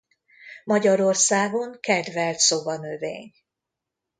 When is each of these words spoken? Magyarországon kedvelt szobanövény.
Magyarországon 0.63 1.79
kedvelt 1.79 2.37
szobanövény. 2.39 3.33